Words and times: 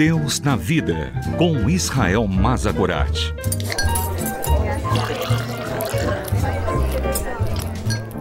Deus 0.00 0.40
na 0.40 0.56
Vida, 0.56 1.12
com 1.36 1.68
Israel 1.68 2.26
Mazagorat. 2.26 3.34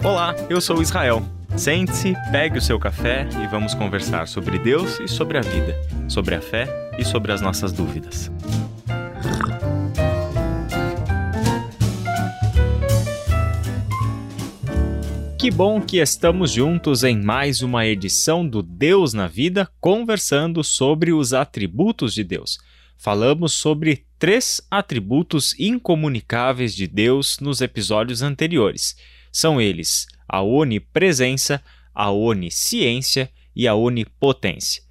Olá, 0.03 0.35
eu 0.49 0.59
sou 0.59 0.81
Israel. 0.81 1.23
Sente-se, 1.55 2.17
pegue 2.33 2.57
o 2.57 2.61
seu 2.61 2.77
café 2.77 3.29
e 3.41 3.47
vamos 3.47 3.73
conversar 3.73 4.27
sobre 4.27 4.59
Deus 4.59 4.99
e 4.99 5.07
sobre 5.07 5.37
a 5.37 5.41
vida, 5.41 5.73
sobre 6.09 6.35
a 6.35 6.41
fé 6.41 6.67
e 6.97 7.05
sobre 7.05 7.31
as 7.31 7.39
nossas 7.39 7.71
dúvidas. 7.71 8.29
Que 15.39 15.49
bom 15.49 15.79
que 15.79 15.99
estamos 15.99 16.51
juntos 16.51 17.01
em 17.01 17.23
mais 17.23 17.61
uma 17.61 17.85
edição 17.87 18.45
do 18.45 18.61
Deus 18.61 19.13
na 19.13 19.25
Vida, 19.25 19.71
conversando 19.79 20.61
sobre 20.65 21.13
os 21.13 21.33
atributos 21.33 22.13
de 22.13 22.25
Deus. 22.25 22.57
Falamos 22.97 23.53
sobre 23.53 24.05
três 24.19 24.61
atributos 24.69 25.57
incomunicáveis 25.57 26.75
de 26.75 26.85
Deus 26.87 27.39
nos 27.39 27.61
episódios 27.61 28.21
anteriores. 28.21 28.97
São 29.31 29.61
eles 29.61 30.07
a 30.27 30.41
onipresença, 30.41 31.63
a 31.95 32.11
onisciência 32.11 33.31
e 33.55 33.65
a 33.65 33.73
onipotência. 33.73 34.83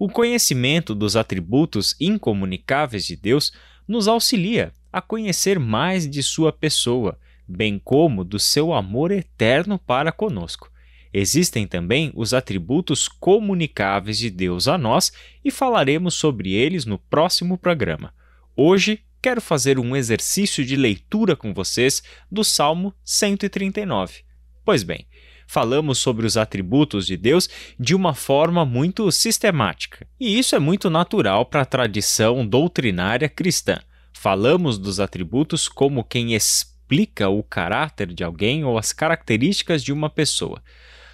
O 0.00 0.08
conhecimento 0.08 0.96
dos 0.96 1.14
atributos 1.14 1.94
incomunicáveis 2.00 3.06
de 3.06 3.14
Deus 3.14 3.52
nos 3.86 4.08
auxilia 4.08 4.72
a 4.92 5.00
conhecer 5.00 5.60
mais 5.60 6.10
de 6.10 6.24
sua 6.24 6.50
pessoa 6.50 7.16
bem 7.46 7.80
como 7.82 8.24
do 8.24 8.38
seu 8.38 8.72
amor 8.72 9.10
eterno 9.10 9.78
para 9.78 10.10
conosco. 10.12 10.70
Existem 11.12 11.66
também 11.66 12.12
os 12.14 12.34
atributos 12.34 13.08
comunicáveis 13.08 14.18
de 14.18 14.28
Deus 14.28 14.68
a 14.68 14.76
nós 14.76 15.12
e 15.44 15.50
falaremos 15.50 16.14
sobre 16.14 16.52
eles 16.52 16.84
no 16.84 16.98
próximo 16.98 17.56
programa. 17.56 18.12
Hoje 18.54 19.00
quero 19.22 19.40
fazer 19.40 19.78
um 19.78 19.96
exercício 19.96 20.64
de 20.64 20.76
leitura 20.76 21.34
com 21.34 21.54
vocês 21.54 22.02
do 22.30 22.44
Salmo 22.44 22.92
139. 23.04 24.24
Pois 24.64 24.82
bem, 24.82 25.06
falamos 25.46 25.98
sobre 25.98 26.26
os 26.26 26.36
atributos 26.36 27.06
de 27.06 27.16
Deus 27.16 27.48
de 27.80 27.94
uma 27.94 28.14
forma 28.14 28.66
muito 28.66 29.10
sistemática, 29.10 30.06
e 30.20 30.38
isso 30.38 30.54
é 30.54 30.58
muito 30.58 30.90
natural 30.90 31.46
para 31.46 31.62
a 31.62 31.66
tradição 31.66 32.46
doutrinária 32.46 33.28
cristã. 33.28 33.80
Falamos 34.12 34.78
dos 34.78 35.00
atributos 35.00 35.68
como 35.68 36.04
quem 36.04 36.34
explica 36.34 36.75
explica 36.86 37.28
o 37.28 37.42
caráter 37.42 38.14
de 38.14 38.22
alguém 38.22 38.64
ou 38.64 38.78
as 38.78 38.92
características 38.92 39.82
de 39.82 39.92
uma 39.92 40.08
pessoa. 40.08 40.62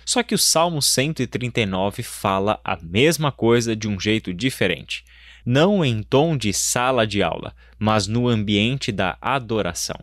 Só 0.05 0.23
que 0.23 0.35
o 0.35 0.39
Salmo 0.39 0.83
139 0.83 2.03
fala 2.03 2.61
a 2.63 2.77
mesma 2.77 3.33
coisa 3.33 3.75
de 3.75 3.89
um 3.89 3.99
jeito 3.99 4.35
diferente. 4.35 5.03
Não 5.47 5.83
em 5.83 6.03
tom 6.03 6.37
de 6.37 6.53
sala 6.53 7.07
de 7.07 7.23
aula, 7.23 7.55
mas 7.79 8.07
no 8.07 8.29
ambiente 8.29 8.93
da 8.93 9.17
adoração. 9.19 9.97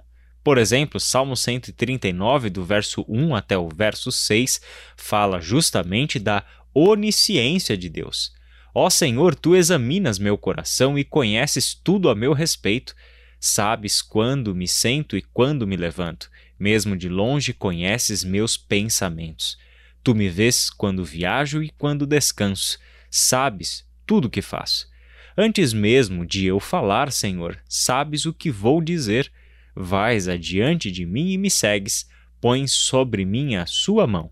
Por 0.43 0.57
exemplo, 0.57 0.99
Salmo 0.99 1.37
139, 1.37 2.49
do 2.49 2.65
verso 2.65 3.05
1 3.07 3.35
até 3.35 3.55
o 3.55 3.69
verso 3.69 4.11
6, 4.11 4.59
fala 4.97 5.39
justamente 5.39 6.17
da 6.17 6.43
onisciência 6.73 7.77
de 7.77 7.89
Deus. 7.89 8.33
Ó 8.73 8.89
Senhor, 8.89 9.35
tu 9.35 9.55
examinas 9.55 10.17
meu 10.17 10.37
coração 10.37 10.97
e 10.97 11.03
conheces 11.03 11.75
tudo 11.75 12.09
a 12.09 12.15
meu 12.15 12.33
respeito. 12.33 12.95
Sabes 13.39 14.01
quando 14.01 14.53
me 14.53 14.67
sento 14.67 15.15
e 15.15 15.21
quando 15.21 15.65
me 15.65 15.77
levanto. 15.77 16.29
Mesmo 16.59 16.97
de 16.97 17.07
longe 17.07 17.53
conheces 17.53 18.23
meus 18.23 18.57
pensamentos. 18.57 19.57
Tu 20.03 20.13
me 20.13 20.27
vês 20.27 20.69
quando 20.69 21.05
viajo 21.05 21.63
e 21.63 21.69
quando 21.69 22.05
descanso. 22.05 22.77
Sabes 23.09 23.85
tudo 24.05 24.25
o 24.25 24.29
que 24.29 24.41
faço. 24.41 24.89
Antes 25.37 25.71
mesmo 25.71 26.25
de 26.25 26.45
eu 26.45 26.59
falar, 26.59 27.11
Senhor, 27.11 27.57
sabes 27.67 28.25
o 28.25 28.33
que 28.33 28.51
vou 28.51 28.81
dizer. 28.81 29.31
Vais 29.73 30.27
adiante 30.27 30.91
de 30.91 31.05
mim 31.05 31.31
e 31.31 31.37
me 31.37 31.49
segues. 31.49 32.09
Pões 32.41 32.73
sobre 32.73 33.23
mim 33.23 33.55
a 33.55 33.65
sua 33.65 34.05
mão. 34.05 34.31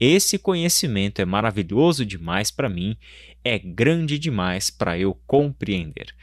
Esse 0.00 0.38
conhecimento 0.38 1.20
é 1.20 1.24
maravilhoso 1.24 2.04
demais 2.04 2.50
para 2.50 2.68
mim, 2.68 2.96
é 3.42 3.58
grande 3.58 4.18
demais 4.18 4.68
para 4.68 4.98
eu 4.98 5.14
compreender. 5.26 6.14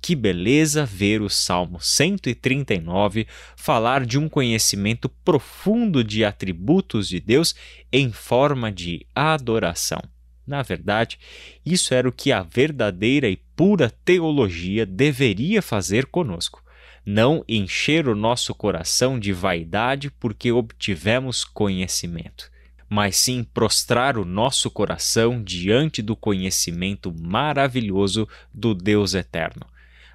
Que 0.00 0.14
beleza 0.14 0.84
ver 0.84 1.20
o 1.20 1.28
Salmo 1.28 1.80
139 1.80 3.26
falar 3.56 4.06
de 4.06 4.18
um 4.18 4.28
conhecimento 4.28 5.08
profundo 5.08 6.04
de 6.04 6.24
atributos 6.24 7.08
de 7.08 7.20
Deus 7.20 7.54
em 7.92 8.12
forma 8.12 8.70
de 8.70 9.06
adoração. 9.14 10.00
Na 10.46 10.62
verdade, 10.62 11.18
isso 11.64 11.92
era 11.92 12.08
o 12.08 12.12
que 12.12 12.30
a 12.30 12.42
verdadeira 12.42 13.28
e 13.28 13.36
pura 13.56 13.90
teologia 14.04 14.86
deveria 14.86 15.60
fazer 15.60 16.06
conosco. 16.06 16.62
Não 17.04 17.44
encher 17.48 18.08
o 18.08 18.14
nosso 18.14 18.54
coração 18.54 19.18
de 19.18 19.32
vaidade 19.32 20.10
porque 20.10 20.52
obtivemos 20.52 21.44
conhecimento, 21.44 22.50
mas 22.88 23.16
sim 23.16 23.42
prostrar 23.42 24.18
o 24.18 24.24
nosso 24.24 24.70
coração 24.70 25.42
diante 25.42 26.02
do 26.02 26.14
conhecimento 26.16 27.12
maravilhoso 27.12 28.28
do 28.52 28.74
Deus 28.74 29.14
eterno. 29.14 29.66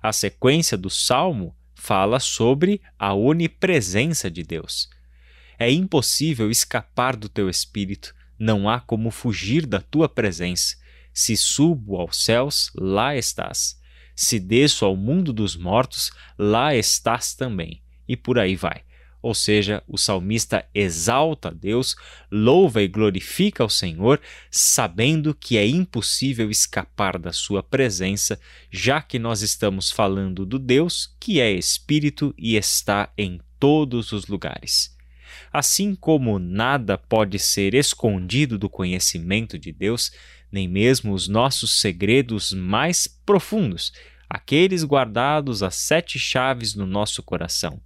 A 0.02 0.12
sequência 0.12 0.78
do 0.78 0.90
salmo 0.90 1.56
fala 1.76 2.20
sobre 2.20 2.82
a 2.98 3.14
onipresença 3.14 4.32
de 4.32 4.44
Deus. 4.44 4.90
É 5.60 5.72
impossível 5.72 6.50
escapar 6.50 7.16
do 7.16 7.30
teu 7.30 7.50
espírito, 7.50 8.16
não 8.38 8.68
há 8.68 8.80
como 8.80 9.12
fugir 9.12 9.66
da 9.66 9.80
tua 9.80 10.10
presença. 10.10 10.76
Se 11.14 11.38
subo 11.38 11.98
aos 11.98 12.24
céus, 12.24 12.72
lá 12.76 13.16
estás. 13.16 13.80
Se 14.16 14.40
desço 14.40 14.86
ao 14.86 14.96
mundo 14.96 15.32
dos 15.32 15.56
mortos, 15.56 16.12
lá 16.38 16.76
estás 16.76 17.36
também. 17.36 17.84
E 18.08 18.18
por 18.18 18.40
aí 18.40 18.56
vai. 18.56 18.84
Ou 19.22 19.36
seja, 19.36 19.84
o 19.88 19.98
salmista 19.98 20.66
exalta 20.74 21.50
a 21.50 21.52
Deus, 21.52 21.96
louva 22.32 22.82
e 22.82 22.88
glorifica 22.88 23.62
ao 23.62 23.70
Senhor, 23.70 24.20
sabendo 24.50 25.36
que 25.36 25.58
é 25.58 25.68
impossível 25.68 26.50
escapar 26.50 27.20
da 27.20 27.32
sua 27.32 27.62
presença, 27.62 28.40
já 28.72 29.00
que 29.00 29.20
nós 29.20 29.44
estamos 29.44 29.92
falando 29.92 30.46
do 30.46 30.58
Deus 30.58 31.16
que 31.20 31.40
é 31.40 31.52
Espírito 31.52 32.34
e 32.36 32.56
está 32.56 33.12
em 33.16 33.40
todos 33.60 34.12
os 34.12 34.26
lugares. 34.26 34.98
Assim 35.54 35.94
como 35.94 36.40
nada 36.40 36.98
pode 36.98 37.38
ser 37.38 37.76
escondido 37.76 38.58
do 38.58 38.70
conhecimento 38.70 39.60
de 39.60 39.72
Deus, 39.72 40.12
nem 40.52 40.68
mesmo 40.68 41.14
os 41.14 41.28
nossos 41.28 41.80
segredos 41.80 42.52
mais 42.54 43.08
profundos, 43.08 43.94
aqueles 44.28 44.84
guardados 44.84 45.62
às 45.62 45.76
sete 45.76 46.18
chaves 46.18 46.74
no 46.74 46.88
nosso 46.88 47.22
coração 47.22 47.80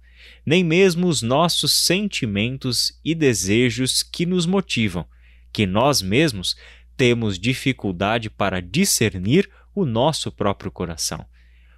nem 0.44 0.62
mesmo 0.62 1.06
os 1.06 1.22
nossos 1.22 1.72
sentimentos 1.72 2.98
e 3.04 3.14
desejos 3.14 4.02
que 4.02 4.26
nos 4.26 4.46
motivam, 4.46 5.06
que 5.52 5.66
nós 5.66 6.02
mesmos 6.02 6.56
temos 6.96 7.38
dificuldade 7.38 8.30
para 8.30 8.60
discernir 8.60 9.48
o 9.74 9.84
nosso 9.84 10.32
próprio 10.32 10.70
coração. 10.70 11.26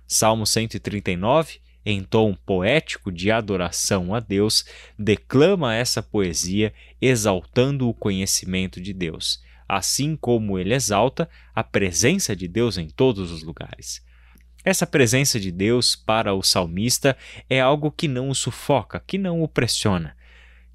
Salmo 0.07 0.47
139, 0.47 1.61
em 1.85 2.03
tom 2.03 2.35
poético 2.35 3.11
de 3.11 3.31
adoração 3.31 4.15
a 4.15 4.21
Deus, 4.21 4.65
declama 4.99 5.75
essa 5.75 6.03
poesia 6.03 6.73
exaltando 7.01 7.89
o 7.89 7.95
conhecimento 7.95 8.81
de 8.81 8.93
Deus, 8.93 9.43
assim 9.69 10.17
como 10.17 10.59
ele 10.59 10.75
exalta 10.75 11.29
a 11.55 11.65
presença 11.65 12.35
de 12.35 12.47
Deus 12.47 12.79
em 12.79 12.89
todos 12.89 13.31
os 13.31 13.43
lugares. 13.43 14.03
Essa 14.69 14.87
presença 14.87 15.41
de 15.41 15.51
Deus 15.51 15.97
para 15.97 16.35
o 16.35 16.43
salmista 16.43 17.17
é 17.49 17.59
algo 17.59 17.91
que 17.91 18.07
não 18.07 18.29
o 18.29 18.35
sufoca, 18.35 19.03
que 19.07 19.17
não 19.17 19.43
o 19.43 19.49
pressiona. 19.49 20.15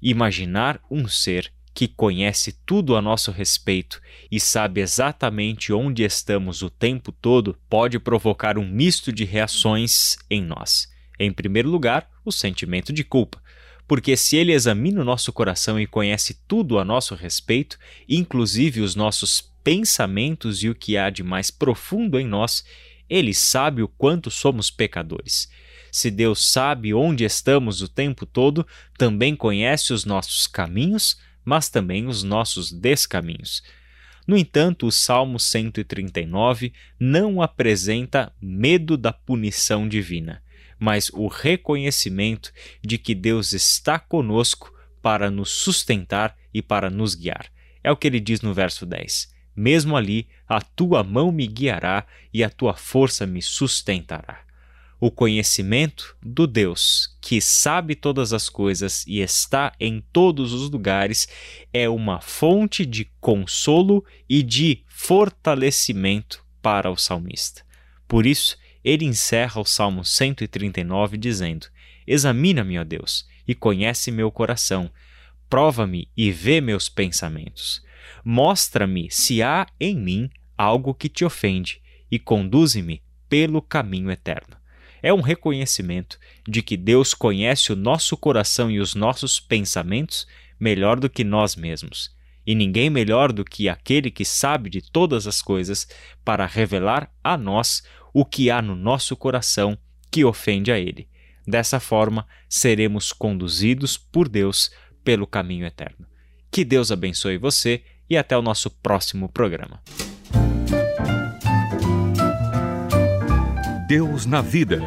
Imaginar 0.02 0.80
um 0.90 1.06
ser 1.06 1.52
que 1.72 1.86
conhece 1.86 2.58
tudo 2.66 2.96
a 2.96 3.00
nosso 3.00 3.30
respeito 3.30 4.02
e 4.28 4.40
sabe 4.40 4.80
exatamente 4.80 5.72
onde 5.72 6.02
estamos 6.02 6.60
o 6.60 6.68
tempo 6.68 7.12
todo 7.12 7.56
pode 7.70 8.00
provocar 8.00 8.58
um 8.58 8.66
misto 8.66 9.12
de 9.12 9.24
reações 9.24 10.16
em 10.28 10.42
nós. 10.42 10.88
Em 11.16 11.32
primeiro 11.32 11.70
lugar, 11.70 12.10
o 12.24 12.32
sentimento 12.32 12.92
de 12.92 13.04
culpa, 13.04 13.40
porque 13.86 14.16
se 14.16 14.36
ele 14.36 14.52
examina 14.52 15.02
o 15.02 15.04
nosso 15.04 15.32
coração 15.32 15.78
e 15.78 15.86
conhece 15.86 16.42
tudo 16.48 16.80
a 16.80 16.84
nosso 16.84 17.14
respeito, 17.14 17.78
inclusive 18.08 18.80
os 18.80 18.96
nossos 18.96 19.52
pensamentos 19.62 20.64
e 20.64 20.68
o 20.68 20.74
que 20.74 20.96
há 20.96 21.10
de 21.10 21.22
mais 21.22 21.48
profundo 21.48 22.18
em 22.18 22.26
nós, 22.26 22.64
ele 23.08 23.34
sabe 23.34 23.82
o 23.82 23.88
quanto 23.88 24.30
somos 24.30 24.70
pecadores. 24.70 25.48
Se 25.90 26.10
Deus 26.10 26.50
sabe 26.50 26.92
onde 26.92 27.24
estamos 27.24 27.80
o 27.80 27.88
tempo 27.88 28.26
todo, 28.26 28.66
também 28.98 29.36
conhece 29.36 29.92
os 29.92 30.04
nossos 30.04 30.46
caminhos, 30.46 31.20
mas 31.44 31.68
também 31.68 32.06
os 32.06 32.22
nossos 32.22 32.72
descaminhos. 32.72 33.62
No 34.26 34.36
entanto, 34.36 34.86
o 34.86 34.92
Salmo 34.92 35.38
139 35.38 36.72
não 36.98 37.42
apresenta 37.42 38.32
medo 38.40 38.96
da 38.96 39.12
punição 39.12 39.86
divina, 39.86 40.42
mas 40.78 41.10
o 41.10 41.28
reconhecimento 41.28 42.52
de 42.82 42.96
que 42.96 43.14
Deus 43.14 43.52
está 43.52 43.98
conosco 43.98 44.72
para 45.02 45.30
nos 45.30 45.50
sustentar 45.50 46.34
e 46.52 46.62
para 46.62 46.88
nos 46.88 47.14
guiar. 47.14 47.46
É 47.82 47.92
o 47.92 47.96
que 47.96 48.06
ele 48.06 48.18
diz 48.18 48.40
no 48.40 48.54
verso 48.54 48.86
10. 48.86 49.33
Mesmo 49.56 49.96
ali, 49.96 50.26
a 50.48 50.60
tua 50.60 51.04
mão 51.04 51.30
me 51.30 51.46
guiará 51.46 52.06
e 52.32 52.42
a 52.42 52.50
tua 52.50 52.74
força 52.74 53.26
me 53.26 53.40
sustentará. 53.40 54.44
O 55.00 55.10
conhecimento 55.10 56.16
do 56.22 56.46
Deus 56.46 57.14
que 57.20 57.40
sabe 57.40 57.94
todas 57.94 58.32
as 58.32 58.48
coisas 58.48 59.04
e 59.06 59.20
está 59.20 59.72
em 59.78 60.02
todos 60.12 60.52
os 60.52 60.70
lugares 60.70 61.28
é 61.72 61.88
uma 61.88 62.20
fonte 62.20 62.86
de 62.86 63.10
consolo 63.20 64.04
e 64.28 64.42
de 64.42 64.82
fortalecimento 64.88 66.44
para 66.62 66.90
o 66.90 66.96
salmista. 66.96 67.62
Por 68.08 68.24
isso, 68.24 68.56
ele 68.82 69.04
encerra 69.04 69.60
o 69.60 69.64
Salmo 69.64 70.04
139 70.04 71.18
dizendo: 71.18 71.66
Examina-me, 72.06 72.78
ó 72.78 72.84
Deus, 72.84 73.26
e 73.46 73.54
conhece 73.54 74.10
meu 74.10 74.30
coração. 74.30 74.90
Prova-me 75.48 76.08
e 76.16 76.30
vê 76.30 76.60
meus 76.60 76.88
pensamentos. 76.88 77.82
Mostra-me 78.24 79.08
se 79.10 79.42
há 79.42 79.66
em 79.80 79.96
mim 79.96 80.30
algo 80.56 80.94
que 80.94 81.08
te 81.08 81.24
ofende 81.24 81.80
e 82.10 82.18
conduze-me 82.18 83.02
pelo 83.28 83.60
caminho 83.60 84.10
eterno. 84.10 84.56
É 85.02 85.12
um 85.12 85.20
reconhecimento 85.20 86.18
de 86.48 86.62
que 86.62 86.76
Deus 86.76 87.12
conhece 87.12 87.72
o 87.72 87.76
nosso 87.76 88.16
coração 88.16 88.70
e 88.70 88.80
os 88.80 88.94
nossos 88.94 89.38
pensamentos 89.38 90.26
melhor 90.58 90.98
do 90.98 91.10
que 91.10 91.24
nós 91.24 91.56
mesmos. 91.56 92.14
E 92.46 92.54
ninguém 92.54 92.88
melhor 92.88 93.32
do 93.32 93.44
que 93.44 93.68
aquele 93.68 94.10
que 94.10 94.24
sabe 94.24 94.70
de 94.70 94.80
todas 94.80 95.26
as 95.26 95.42
coisas 95.42 95.86
para 96.24 96.46
revelar 96.46 97.10
a 97.22 97.36
nós 97.36 97.82
o 98.12 98.24
que 98.24 98.50
há 98.50 98.62
no 98.62 98.76
nosso 98.76 99.16
coração 99.16 99.76
que 100.10 100.24
ofende 100.24 100.70
a 100.70 100.78
Ele. 100.78 101.08
Dessa 101.46 101.80
forma, 101.80 102.26
seremos 102.48 103.12
conduzidos 103.12 103.98
por 103.98 104.28
Deus 104.28 104.70
pelo 105.02 105.26
caminho 105.26 105.66
eterno. 105.66 106.06
Que 106.50 106.64
Deus 106.64 106.90
abençoe 106.90 107.36
você 107.36 107.82
e 108.08 108.16
até 108.16 108.36
o 108.36 108.42
nosso 108.42 108.70
próximo 108.70 109.28
programa. 109.28 109.80
Deus 113.86 114.26
na 114.26 114.40
Vida, 114.40 114.80